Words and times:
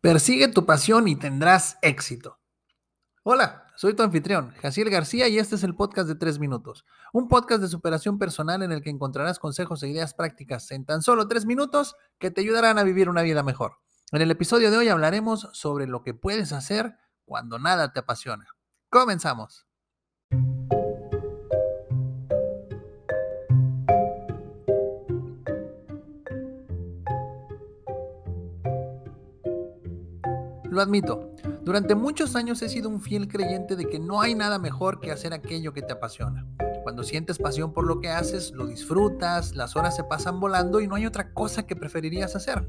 Persigue 0.00 0.48
tu 0.48 0.64
pasión 0.64 1.08
y 1.08 1.16
tendrás 1.16 1.76
éxito. 1.82 2.38
Hola, 3.22 3.66
soy 3.76 3.94
tu 3.94 4.02
anfitrión, 4.02 4.52
Jaciel 4.62 4.88
García, 4.88 5.28
y 5.28 5.38
este 5.38 5.56
es 5.56 5.62
el 5.62 5.74
podcast 5.74 6.08
de 6.08 6.14
3 6.14 6.38
minutos. 6.38 6.86
Un 7.12 7.28
podcast 7.28 7.60
de 7.60 7.68
superación 7.68 8.18
personal 8.18 8.62
en 8.62 8.72
el 8.72 8.80
que 8.80 8.88
encontrarás 8.88 9.38
consejos 9.38 9.82
e 9.82 9.88
ideas 9.88 10.14
prácticas 10.14 10.70
en 10.70 10.86
tan 10.86 11.02
solo 11.02 11.28
3 11.28 11.44
minutos 11.44 11.96
que 12.18 12.30
te 12.30 12.40
ayudarán 12.40 12.78
a 12.78 12.82
vivir 12.82 13.10
una 13.10 13.20
vida 13.20 13.42
mejor. 13.42 13.76
En 14.10 14.22
el 14.22 14.30
episodio 14.30 14.70
de 14.70 14.78
hoy 14.78 14.88
hablaremos 14.88 15.50
sobre 15.52 15.86
lo 15.86 16.02
que 16.02 16.14
puedes 16.14 16.54
hacer 16.54 16.96
cuando 17.26 17.58
nada 17.58 17.92
te 17.92 18.00
apasiona. 18.00 18.46
Comenzamos. 18.88 19.66
Lo 30.70 30.80
admito, 30.80 31.32
durante 31.64 31.96
muchos 31.96 32.36
años 32.36 32.62
he 32.62 32.68
sido 32.68 32.88
un 32.88 33.00
fiel 33.00 33.26
creyente 33.26 33.74
de 33.74 33.86
que 33.86 33.98
no 33.98 34.20
hay 34.20 34.36
nada 34.36 34.60
mejor 34.60 35.00
que 35.00 35.10
hacer 35.10 35.32
aquello 35.32 35.72
que 35.72 35.82
te 35.82 35.92
apasiona. 35.92 36.46
Cuando 36.84 37.02
sientes 37.02 37.38
pasión 37.38 37.72
por 37.72 37.86
lo 37.86 38.00
que 38.00 38.08
haces, 38.08 38.52
lo 38.52 38.66
disfrutas, 38.66 39.56
las 39.56 39.74
horas 39.74 39.96
se 39.96 40.04
pasan 40.04 40.38
volando 40.38 40.80
y 40.80 40.86
no 40.86 40.94
hay 40.94 41.06
otra 41.06 41.32
cosa 41.32 41.66
que 41.66 41.74
preferirías 41.74 42.36
hacer. 42.36 42.68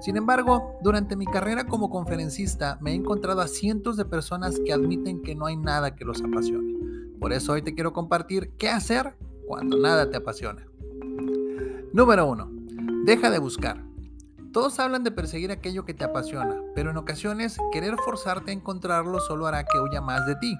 Sin 0.00 0.16
embargo, 0.16 0.78
durante 0.82 1.16
mi 1.16 1.26
carrera 1.26 1.66
como 1.66 1.90
conferencista 1.90 2.78
me 2.80 2.92
he 2.92 2.94
encontrado 2.94 3.40
a 3.40 3.48
cientos 3.48 3.96
de 3.96 4.04
personas 4.04 4.60
que 4.64 4.72
admiten 4.72 5.20
que 5.20 5.34
no 5.34 5.46
hay 5.46 5.56
nada 5.56 5.96
que 5.96 6.04
los 6.04 6.22
apasione. 6.22 6.74
Por 7.18 7.32
eso 7.32 7.52
hoy 7.52 7.62
te 7.62 7.74
quiero 7.74 7.92
compartir 7.92 8.52
qué 8.56 8.68
hacer 8.68 9.16
cuando 9.48 9.78
nada 9.78 10.08
te 10.10 10.16
apasiona. 10.16 10.64
Número 11.92 12.26
1. 12.26 12.50
Deja 13.04 13.30
de 13.30 13.38
buscar. 13.38 13.91
Todos 14.52 14.78
hablan 14.80 15.02
de 15.02 15.10
perseguir 15.10 15.50
aquello 15.50 15.86
que 15.86 15.94
te 15.94 16.04
apasiona, 16.04 16.60
pero 16.74 16.90
en 16.90 16.98
ocasiones 16.98 17.56
querer 17.72 17.96
forzarte 18.04 18.50
a 18.50 18.54
encontrarlo 18.54 19.18
solo 19.18 19.46
hará 19.46 19.64
que 19.64 19.80
huya 19.80 20.02
más 20.02 20.26
de 20.26 20.36
ti. 20.36 20.58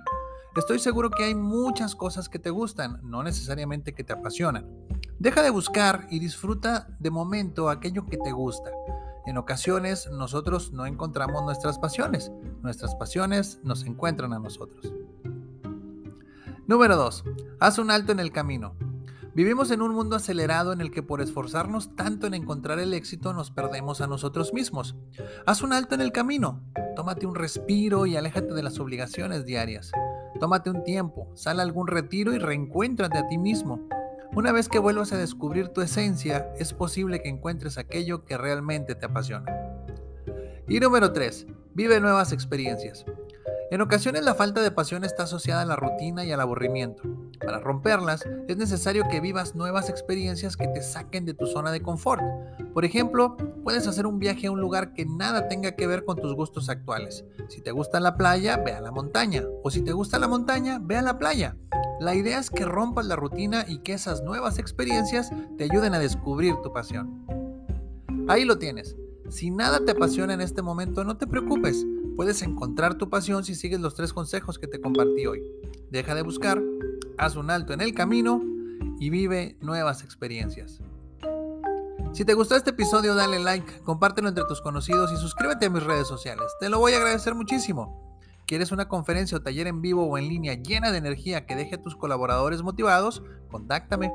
Estoy 0.57 0.79
seguro 0.79 1.11
que 1.11 1.25
hay 1.25 1.35
muchas 1.35 1.95
cosas 1.95 2.31
que 2.31 2.39
te 2.39 2.49
gustan, 2.49 3.01
no 3.03 3.23
necesariamente 3.23 3.93
que 3.93 4.03
te 4.03 4.15
apasionan. 4.15 4.67
Deja 5.19 5.43
de 5.43 5.51
buscar 5.51 6.07
y 6.11 6.21
disfruta 6.21 6.89
de 7.01 7.11
momento 7.11 7.69
aquello 7.69 8.07
que 8.07 8.17
te 8.17 8.33
gusta. 8.33 8.71
En 9.27 9.37
ocasiones 9.37 10.11
nosotros 10.11 10.73
no 10.73 10.87
encontramos 10.87 11.45
nuestras 11.45 11.79
pasiones, 11.79 12.33
nuestras 12.63 12.95
pasiones 12.95 13.61
nos 13.63 13.85
encuentran 13.85 14.33
a 14.33 14.39
nosotros. 14.39 14.91
Número 16.67 16.97
2. 16.97 17.25
Haz 17.61 17.79
un 17.79 17.91
alto 17.91 18.13
en 18.13 18.21
el 18.21 18.33
camino. 18.33 18.75
Vivimos 19.35 19.71
en 19.71 19.81
un 19.81 19.95
mundo 19.95 20.17
acelerado 20.17 20.75
en 20.75 20.83
el 20.83 20.91
que 20.91 21.03
por 21.03 21.23
esforzarnos 21.23 21.97
tanto 21.97 22.27
en 22.27 22.35
encontrar 22.35 22.79
el 22.79 22.93
éxito 22.93 23.33
nos 23.33 23.51
perdemos 23.51 24.03
a 24.03 24.07
nosotros 24.07 24.53
mismos. 24.53 24.95
Haz 25.47 25.63
un 25.63 25.73
alto 25.73 25.95
en 25.95 26.03
el 26.03 26.13
camino, 26.13 26.63
tómate 26.95 27.27
un 27.27 27.35
respiro 27.35 28.05
y 28.05 28.17
aléjate 28.17 28.53
de 28.53 28.63
las 28.63 28.79
obligaciones 28.79 29.47
diarias. 29.47 29.91
Tómate 30.39 30.69
un 30.69 30.85
tiempo, 30.85 31.31
sal 31.35 31.61
a 31.61 31.63
algún 31.63 31.87
retiro 31.87 32.35
y 32.35 32.39
reencuéntrate 32.39 33.17
a 33.17 33.27
ti 33.27 33.39
mismo. 33.39 33.89
Una 34.35 34.53
vez 34.53 34.69
que 34.69 34.79
vuelvas 34.79 35.13
a 35.13 35.19
descubrir 35.19 35.69
tu 35.69 35.81
esencia, 35.81 36.53
es 36.59 36.75
posible 36.75 37.23
que 37.23 37.31
encuentres 37.31 37.79
aquello 37.79 38.27
que 38.27 38.37
realmente 38.37 38.95
te 38.95 39.07
apasiona. 39.07 39.47
Y 40.69 40.79
número 40.79 41.13
3. 41.13 41.47
Vive 41.75 42.01
nuevas 42.01 42.33
experiencias. 42.33 43.07
En 43.73 43.81
ocasiones 43.81 44.23
la 44.23 44.35
falta 44.35 44.61
de 44.61 44.71
pasión 44.71 45.03
está 45.03 45.23
asociada 45.23 45.63
a 45.63 45.65
la 45.65 45.77
rutina 45.77 46.27
y 46.27 46.31
al 46.31 46.43
aburrimiento. 46.43 47.05
Para 47.43 47.59
romperlas 47.59 48.23
es 48.47 48.59
necesario 48.59 49.09
que 49.11 49.19
vivas 49.19 49.55
nuevas 49.55 49.89
experiencias 49.89 50.59
que 50.59 50.69
te 50.69 50.83
saquen 50.83 51.25
de 51.25 51.33
tu 51.33 51.47
zona 51.47 51.73
de 51.73 51.81
confort. 51.81 52.21
Por 52.75 52.85
ejemplo, 52.85 53.35
puedes 53.65 53.87
hacer 53.87 54.07
un 54.07 54.19
viaje 54.19 54.49
a 54.49 54.51
un 54.51 54.61
lugar 54.61 54.93
que 54.93 55.07
nada 55.07 55.49
tenga 55.49 55.73
que 55.73 55.87
ver 55.87 56.05
con 56.05 56.19
tus 56.19 56.35
gustos 56.35 56.69
actuales. 56.69 57.25
Si 57.49 57.63
te 57.63 57.73
gusta 57.73 57.99
la 57.99 58.19
playa, 58.19 58.59
ve 58.59 58.73
a 58.73 58.83
la 58.83 58.91
montaña. 58.91 59.43
O 59.63 59.71
si 59.71 59.81
te 59.81 59.93
gusta 59.93 60.19
la 60.19 60.29
montaña, 60.29 60.79
ve 60.79 60.99
a 60.99 61.03
la 61.03 61.19
playa. 61.19 61.57
La 61.99 62.15
idea 62.15 62.41
es 62.41 62.51
que 62.51 62.67
rompas 62.67 63.07
la 63.07 63.17
rutina 63.17 63.65
y 63.67 63.79
que 63.79 63.95
esas 63.95 64.21
nuevas 64.23 64.59
experiencias 64.59 65.31
te 65.57 65.65
ayuden 65.65 65.95
a 65.95 65.99
descubrir 65.99 66.57
tu 66.63 66.75
pasión. 66.75 67.25
Ahí 68.29 68.45
lo 68.45 68.59
tienes. 68.59 68.99
Si 69.31 69.51
nada 69.51 69.83
te 69.83 69.93
apasiona 69.93 70.35
en 70.35 70.43
este 70.43 70.61
momento, 70.61 71.05
no 71.05 71.17
te 71.17 71.27
preocupes. 71.27 71.87
Puedes 72.17 72.43
encontrar 72.43 72.99
tu 72.99 73.09
pasión 73.09 73.45
si 73.45 73.55
sigues 73.55 73.81
los 73.81 73.95
tres 73.95 74.13
consejos 74.13 74.59
que 74.59 74.67
te 74.67 74.81
compartí 74.81 75.27
hoy. 75.27 75.43
Deja 75.91 76.15
de 76.15 76.23
buscar, 76.23 76.61
haz 77.19 77.37
un 77.37 77.51
alto 77.51 77.73
en 77.73 77.81
el 77.81 77.95
camino 77.95 78.43
y 78.99 79.11
vive 79.11 79.57
nuevas 79.61 80.03
experiencias. 80.03 80.81
Si 82.13 82.25
te 82.27 82.35
gustó 82.35 82.57
este 82.57 82.71
episodio, 82.71 83.15
dale 83.15 83.39
like, 83.39 83.81
compártelo 83.85 84.29
entre 84.29 84.45
tus 84.45 84.61
conocidos 84.61 85.11
y 85.13 85.17
suscríbete 85.17 85.67
a 85.67 85.71
mis 85.71 85.83
redes 85.83 86.07
sociales. 86.07 86.45
Te 86.61 86.69
lo 86.69 86.79
voy 86.79 86.93
a 86.93 86.99
agradecer 86.99 87.35
muchísimo. 87.35 88.21
¿Quieres 88.47 88.71
una 88.71 88.87
conferencia 88.87 89.39
o 89.39 89.41
taller 89.41 89.67
en 89.67 89.81
vivo 89.81 90.05
o 90.05 90.19
en 90.19 90.29
línea 90.29 90.53
llena 90.55 90.93
de 90.93 90.99
energía 90.99 91.47
que 91.47 91.57
deje 91.57 91.77
a 91.77 91.81
tus 91.81 91.97
colaboradores 91.97 92.61
motivados? 92.63 93.23
Contáctame. 93.51 94.13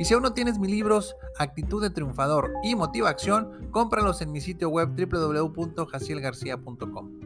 Y 0.00 0.06
si 0.06 0.14
aún 0.14 0.24
no 0.24 0.32
tienes 0.32 0.58
mis 0.58 0.72
libros 0.72 1.14
Actitud 1.38 1.80
de 1.80 1.90
Triunfador 1.90 2.52
y 2.64 2.74
Motiva 2.74 3.10
Acción, 3.10 3.68
cómpralos 3.70 4.20
en 4.22 4.32
mi 4.32 4.40
sitio 4.40 4.70
web 4.70 4.96
www.jacielgarcía.com. 4.96 7.25